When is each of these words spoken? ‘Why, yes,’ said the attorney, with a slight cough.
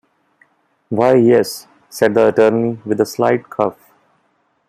‘Why, 0.89 1.13
yes,’ 1.13 1.67
said 1.87 2.15
the 2.15 2.29
attorney, 2.29 2.79
with 2.85 2.99
a 3.01 3.05
slight 3.05 3.51
cough. 3.51 3.77